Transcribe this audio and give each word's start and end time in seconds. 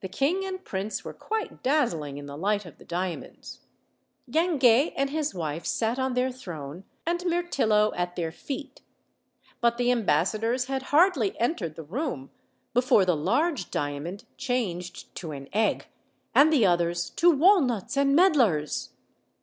The 0.00 0.08
king 0.08 0.42
and 0.46 0.64
prince 0.64 1.04
were 1.04 1.12
quite 1.12 1.62
dazzling 1.62 2.16
in 2.16 2.24
the 2.24 2.38
light 2.38 2.64
of 2.64 2.78
the 2.78 2.84
diamonds. 2.86 3.60
Guin 4.30 4.56
guet 4.58 4.94
and 4.96 5.10
his 5.10 5.34
wife 5.34 5.66
sat 5.66 5.98
on 5.98 6.14
their 6.14 6.30
throne, 6.32 6.84
and 7.04 7.20
Mirtillo 7.26 7.92
at 7.94 8.16
their 8.16 8.32
feet. 8.32 8.80
But 9.60 9.76
the 9.76 9.90
ambassadors 9.92 10.64
had 10.68 10.84
hardly 10.94 11.38
entered 11.38 11.74
the 11.76 11.82
room 11.82 12.30
before 12.72 13.04
the 13.04 13.14
large 13.14 13.70
diamond 13.70 14.24
changed 14.38 15.14
to 15.16 15.30
an 15.32 15.46
egg, 15.52 15.88
and 16.34 16.50
the 16.50 16.64
others 16.64 17.10
to 17.16 17.30
walnuts 17.30 17.98
and 17.98 18.16
medlars. 18.16 18.92